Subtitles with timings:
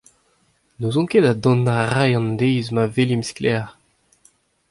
[0.79, 3.67] N'ouzon ket ha dont a ray an deiz ma welimp sklaer.